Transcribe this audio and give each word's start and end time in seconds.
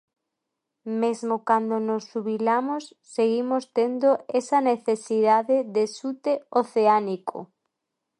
Mesmo 1.01 1.35
cando 1.49 1.75
nos 1.87 2.03
xubilamos 2.11 2.83
seguimos 3.15 3.63
tendo 3.77 4.09
esa 4.39 4.59
necesidade 4.71 5.57
de 5.75 5.83
xute 5.97 6.33
oceánico. 6.61 7.39